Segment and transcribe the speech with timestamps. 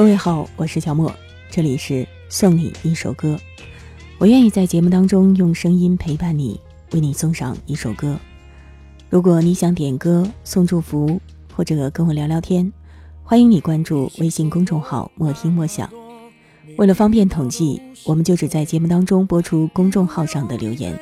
[0.00, 1.14] 各位好，我是小莫，
[1.50, 3.38] 这里是送你一首歌。
[4.16, 6.58] 我愿意在节目当中用声音陪伴你，
[6.92, 8.18] 为你送上一首歌。
[9.10, 11.20] 如果你想点歌、送祝福，
[11.54, 12.72] 或者跟我聊聊天，
[13.22, 15.90] 欢迎你关注微信公众号“莫听莫想”。
[16.78, 20.98] 为了方便统计，我们就只在节目当中播出公众号上的留言。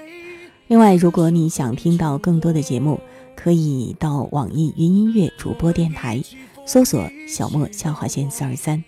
[0.66, 2.98] 另外，如果你想听到更多的节目，
[3.36, 6.20] 可以到网易云音乐主播电台。
[6.68, 8.84] 搜索小莫下划线四二三。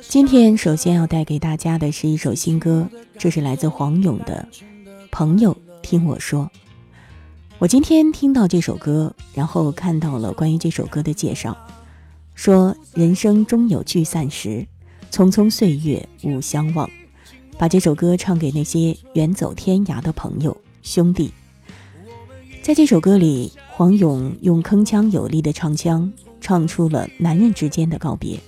[0.00, 4.48] 今天首先要带给大家的是一首新歌，这是来自黄勇的
[5.10, 6.44] 《朋友听我说》。
[7.58, 11.54] 我今天听到这首歌，然后看到了关于这首歌的介绍，
[12.34, 14.66] 说人生终有聚散时，
[15.12, 16.88] 匆匆岁月无相忘。
[17.58, 21.30] 把这首歌唱给那些远走天涯的朋友兄弟。
[22.62, 26.10] 在这首歌里，黄勇用铿锵有力的唱腔。
[26.44, 28.38] 唱出了男人之间的告别，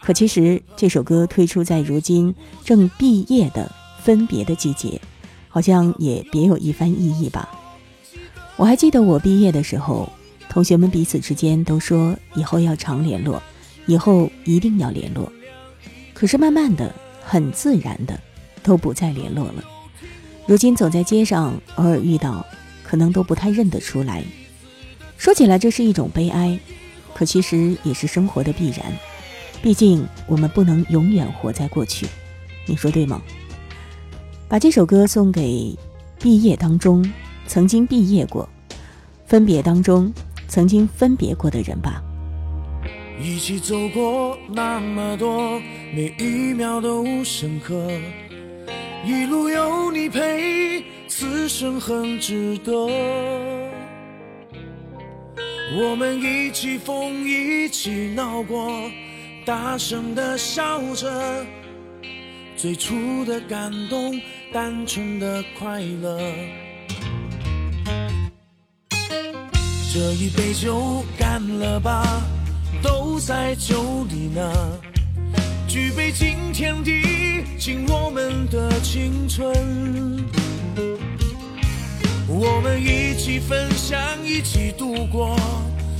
[0.00, 3.70] 可其实这首歌推出在如今正毕业的
[4.02, 4.98] 分别的季节，
[5.50, 7.46] 好像也别有一番意义吧。
[8.56, 10.10] 我还记得我毕业的时候，
[10.48, 13.42] 同学们彼此之间都说以后要常联络，
[13.84, 15.30] 以后一定要联络。
[16.14, 18.18] 可是慢慢的，很自然的，
[18.62, 19.62] 都不再联络了。
[20.46, 22.46] 如今走在街上，偶尔遇到，
[22.82, 24.24] 可能都不太认得出来。
[25.18, 26.58] 说起来，这是一种悲哀。
[27.14, 28.92] 可其实也是生活的必然，
[29.62, 32.06] 毕竟我们不能永远活在过去，
[32.66, 33.20] 你说对吗？
[34.48, 35.76] 把这首歌送给
[36.18, 37.04] 毕业当中
[37.46, 38.48] 曾经毕业过、
[39.26, 40.12] 分别当中
[40.48, 42.02] 曾经分别过的人吧。
[43.20, 45.60] 一起走过那么多，
[45.92, 47.90] 每一秒都深刻，
[49.04, 52.86] 一路有你陪，此生很值得。
[55.70, 58.90] 我们一起疯，一起闹过，
[59.44, 61.46] 大声的笑着，
[62.56, 64.18] 最初的感动，
[64.50, 66.18] 单纯的快乐。
[69.92, 72.22] 这一杯酒干了吧，
[72.82, 74.80] 都在酒里呢。
[75.68, 77.02] 举杯敬天地，
[77.58, 79.54] 敬我们的青春。
[82.40, 85.36] 我们一起分享，一起度过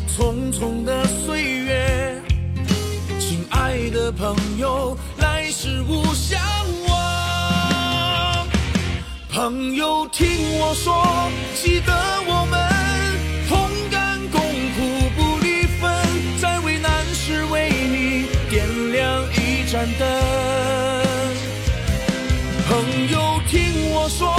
[0.07, 2.23] 匆匆的岁月。
[3.19, 6.41] 亲爱的朋友，来世勿相
[6.87, 8.47] 忘。
[9.29, 10.29] 朋友，听
[10.61, 11.29] 我说，
[11.61, 11.93] 记得
[12.29, 12.57] 我们
[13.49, 15.91] 同甘共苦不离分，
[16.41, 20.09] 在为难时为你点亮一盏灯。
[22.69, 24.33] 朋友，听我说，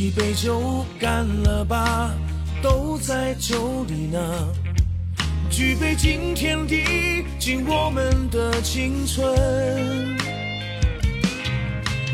[0.00, 2.10] 一杯酒干了吧，
[2.62, 4.18] 都在酒里呢。
[5.50, 9.28] 举杯敬天地，敬我们的青春。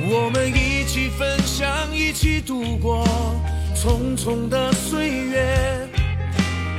[0.00, 3.06] 我们一起分享，一起度过
[3.76, 5.88] 匆匆的岁月。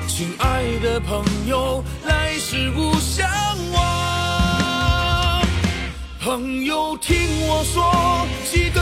[0.10, 3.26] 亲爱的朋友，来世无相
[3.72, 5.42] 忘。
[6.20, 7.18] 朋友，听
[7.48, 8.82] 我说，记得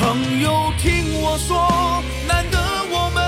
[0.00, 2.58] 朋友，听我说，难得
[2.90, 3.22] 我们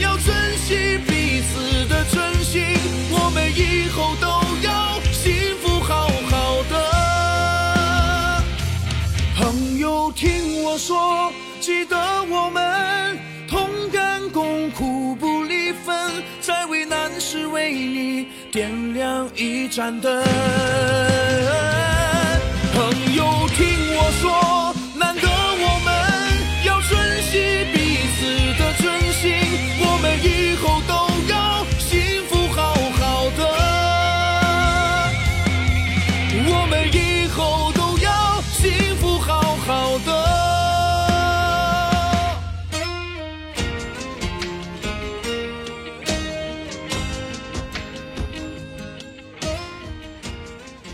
[0.00, 2.64] 要珍惜彼此的真心，
[3.10, 4.26] 我们以后都
[4.62, 6.74] 要幸福好好的。
[9.36, 11.96] 朋友，听我说，记得
[12.30, 13.18] 我们
[13.48, 20.24] 同甘共苦不离分，在危难时为你点亮一盏灯。
[22.76, 23.24] 朋友，
[23.54, 24.65] 听我说，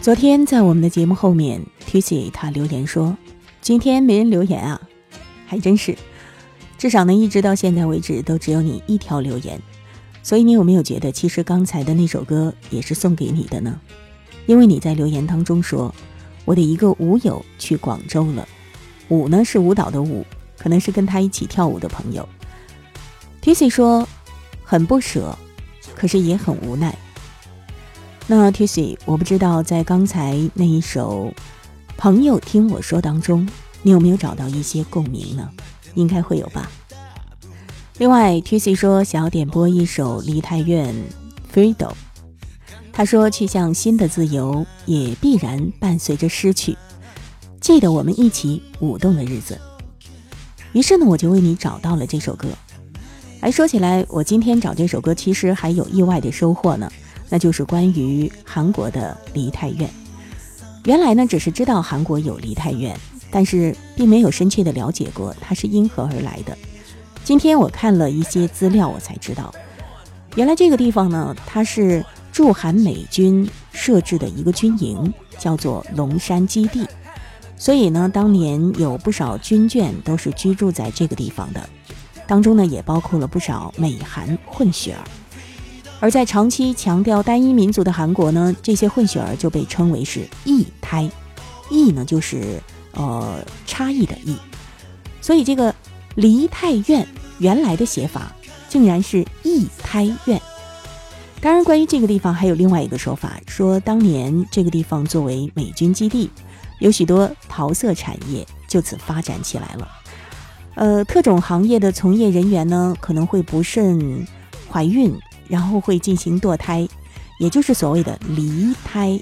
[0.02, 3.16] 昨天在我们的节目后面，Tucy 他留言说
[3.62, 4.82] ：“今天没人留言啊，
[5.46, 5.96] 还真是。
[6.76, 9.62] 至少呢，一直到现在为止都只有你一条留言。
[10.24, 13.80] 所以你有没有觉得，其实刚才的那首歌也是送给你的呢？
[14.46, 15.94] 因为你在留言当中说，
[16.44, 18.48] 我的一个舞友去广州了，
[19.06, 20.26] 舞呢是舞蹈的舞，
[20.58, 22.28] 可能是跟他一起跳舞的朋友。
[23.40, 24.08] Tucy 说，
[24.64, 25.38] 很不舍，
[25.94, 26.92] 可是也很无奈。”
[28.28, 31.32] 那 t s y 我不知道在刚才那一首
[31.96, 33.46] 《朋友听我说》当中，
[33.82, 35.50] 你有没有找到一些共鸣呢？
[35.94, 36.70] 应该会有吧。
[37.98, 40.94] 另外 t s y 说想要点播一首梨泰院
[41.54, 41.74] 《Freedom》，
[42.92, 46.78] 他说去向新的自由，也必然伴随着失去。
[47.60, 49.60] 记得我们一起舞动的日子。
[50.72, 52.48] 于是呢，我就为你找到了这首歌。
[53.40, 56.90] 哎，说起来，我今天找这首歌，其实还有意外的收获呢。
[57.32, 59.88] 那就是关于韩国的梨泰院。
[60.84, 62.94] 原来呢，只是知道韩国有梨泰院，
[63.30, 66.54] 但是并没有深切的了解过它是因何而来的。
[67.24, 69.50] 今天我看了一些资料，我才知道，
[70.34, 76.86] 原来这个地方呢，它是驻韩美军设置的一个军营，叫做龙山基地。
[77.56, 81.66] 所以呢，当年有不少军眷都是居住在这个地方的，
[82.26, 85.00] 当中呢，也包括了不少美韩混血儿。
[86.02, 91.08] 而在长期强调单一民族的韩国呢，这些混血儿就被称为是异胎，
[91.70, 92.60] 异呢就是
[92.90, 93.38] 呃
[93.68, 94.36] 差异的异，
[95.20, 95.72] 所以这个
[96.16, 97.06] 梨泰院
[97.38, 98.34] 原来的写法
[98.68, 100.42] 竟然是异胎院。
[101.40, 106.28] 当然，关于这个地方还有另外一个说法，说当年这个地方作为美军基地，
[106.80, 109.88] 有许多桃色产业就此发展起来了。
[110.74, 114.26] 呃，特种行业的从业人员呢，可能会不慎
[114.68, 115.16] 怀孕。
[115.48, 116.88] 然后会进行堕胎，
[117.38, 119.20] 也就是所谓的离胎，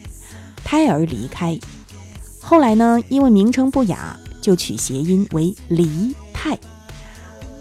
[0.63, 1.59] 胎儿离开。
[2.41, 6.59] 后来呢，因为名称不雅，就取谐音为离泰，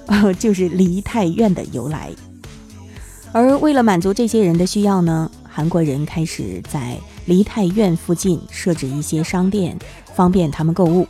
[0.07, 2.09] 呃， 就是梨泰院的由来。
[3.31, 9.77] 而为了满足这些人的需要呢，韩国人开始在梨泰院附近设置一些商店，
[10.15, 11.07] 方便他们购物。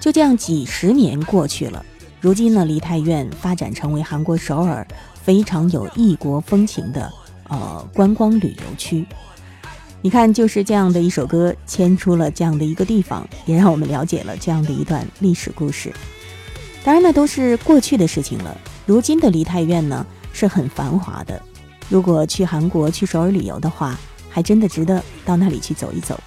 [0.00, 1.84] 就这样，几十年过去了，
[2.20, 4.86] 如今呢，梨泰院发展成为韩国首尔。
[5.24, 7.10] 非常有异国风情的
[7.48, 9.06] 呃观光旅游区，
[10.02, 15.90] 你看，就是这样的一首歌牵出了这样的一个地方，也让我们了解了这样的一段历史故事。
[16.84, 18.54] 当然，那都是过去的事情了。
[18.84, 20.04] 如今的梨泰院呢
[20.34, 21.40] 是很繁华的，
[21.88, 23.98] 如果去韩国去首尔旅游的话，
[24.28, 26.20] 还真的值得到那里去走一走。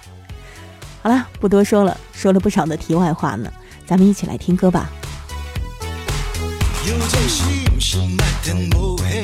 [1.02, 3.48] 好了，不多说了，说了不少的题外话呢，
[3.86, 4.90] 咱们一起来听歌吧。
[7.78, 9.22] 잠시말든뭐해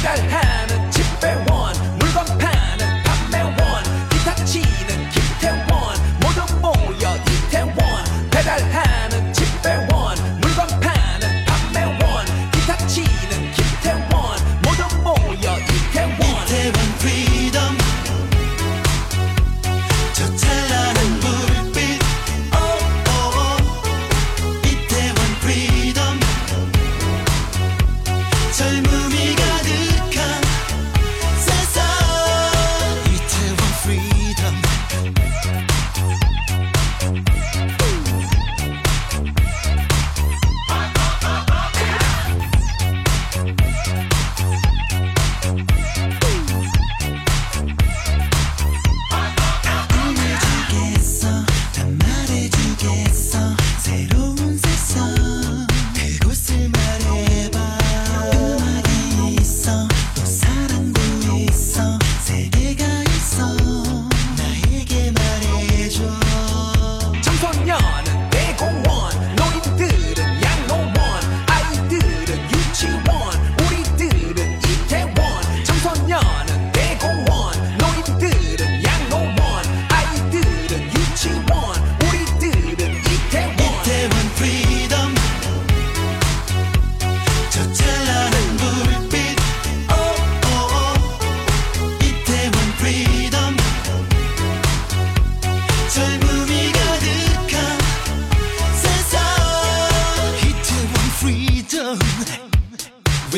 [0.00, 0.45] pedal, Hey!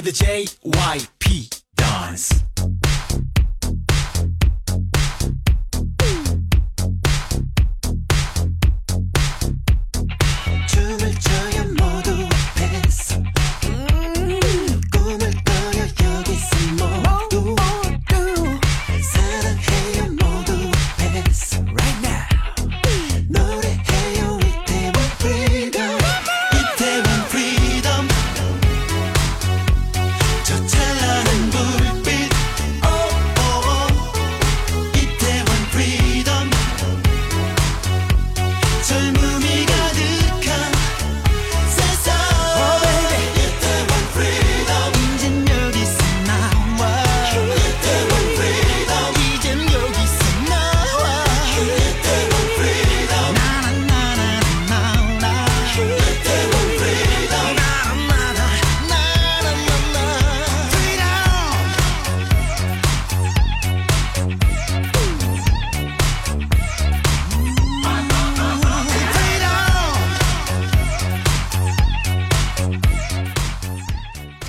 [0.08, 1.17] the JY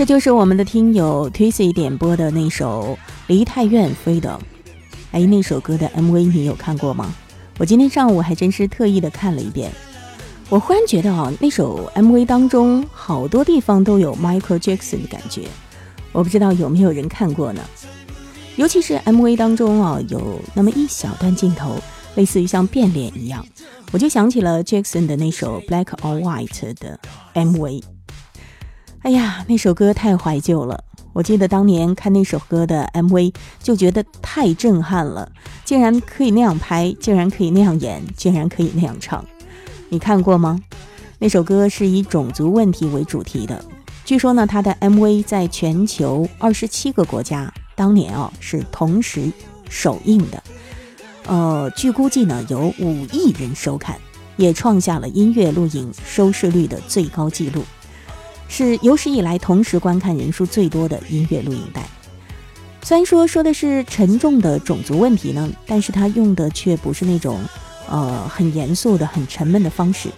[0.10, 2.98] 就是我们的听友 Tracy 点播的那首
[3.28, 4.22] 《梨泰院 Freedom》。
[5.12, 7.13] 哎，那首歌的 MV 你有看过吗？
[7.60, 9.72] 我今天上午还真是特意的看了一遍。
[10.50, 15.44] 我忽然觉得啊，那首 MV 当中好多地方都有 Michael Jackson 的感觉。
[16.12, 17.62] 我不知道有没有人看过呢？
[18.56, 21.75] 尤其是 MV 当中啊，有那么一小段镜头，
[22.16, 23.46] 类似于像变脸一样，
[23.92, 27.00] 我就想起了 Jackson 的那首《Black or White》的
[27.36, 27.84] MV。
[29.01, 30.84] 哎呀，那首歌太怀旧了。
[31.13, 35.32] 我记得当年看那首歌的 MV，就觉得太震撼了，
[35.63, 39.24] 竟然可以那样拍，竟然可以那样演，竟然可以那样唱。
[39.88, 40.60] 你看过吗？
[41.18, 43.63] 那首歌是以种族问题为主题的。
[44.03, 49.32] 据说呢，它的 MV 在全球二十七个国家，当年啊是同时
[49.70, 50.44] 首映的。
[51.25, 53.98] 呃，据估计呢，有五亿人收看，
[54.36, 57.63] 也创下了音乐录影收视率的最高纪录。
[58.50, 61.82] 是有史以来同时观看人数最多的音乐录影带。
[62.82, 67.39] 虽然说说的是沉重的种族问题呢，但是他用的却不是那种
[67.88, 70.10] 呃很严肃的、很沉闷的方式。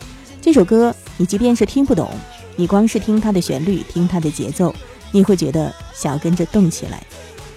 [0.42, 2.10] 这首歌你即便是听不懂，
[2.56, 4.74] 你光是听它的旋律、听它的节奏，
[5.12, 7.04] 你会觉得想要跟着动起来，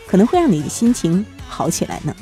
[0.07, 2.14] 可能会让你的心情好起来呢。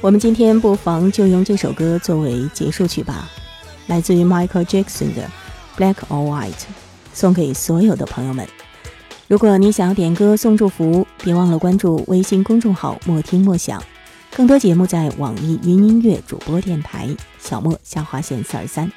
[0.00, 3.30] 我们今天不妨就用这首歌作为结束曲吧，
[3.86, 5.30] 来自于 Michael Jackson 的
[5.80, 6.50] 《Black or White》。
[7.16, 8.46] 送给所有的朋友们。
[9.26, 13.82] 如果你想要点歌送祝福，别忘了关注微信公众号“莫听莫想”，
[14.36, 17.08] 更多节目在网易云音乐主播电台
[17.38, 18.92] 小莫下划线四二三。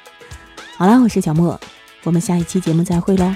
[0.76, 1.58] 好啦，我是小莫，
[2.04, 3.34] 我们下一期节目再会喽。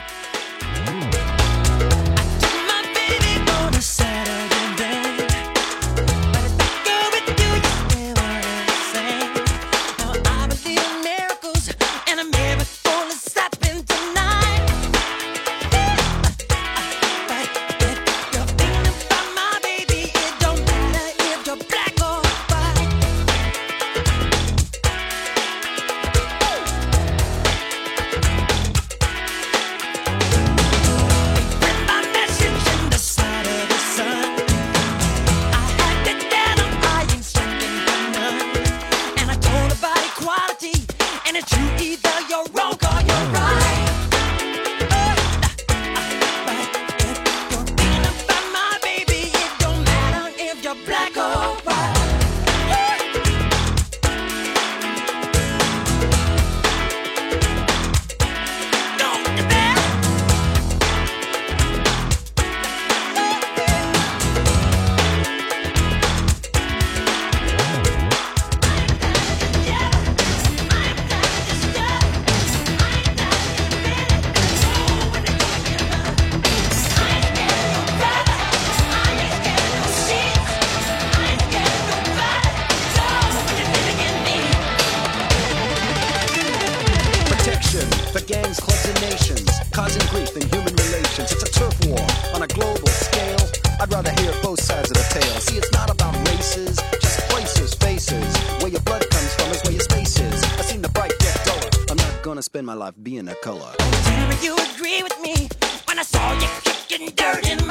[93.85, 95.41] I'd rather hear both sides of the tale.
[95.41, 98.35] See, it's not about races, just places, faces.
[98.63, 100.43] Where your blood comes from is where your space is.
[100.43, 101.69] I seen the bright get duller.
[101.91, 103.75] I'm not gonna spend my life being a color.
[103.77, 105.51] Tell you agree with me
[105.85, 107.64] when I saw you kicking dirt in